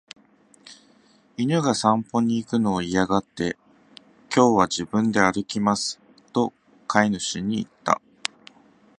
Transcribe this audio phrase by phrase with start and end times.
[1.37, 3.55] 犬が散歩に行くのを嫌がって、
[4.35, 5.99] 「今日は自分で歩きます」
[6.33, 6.53] と
[6.87, 8.01] 飼い主に言った。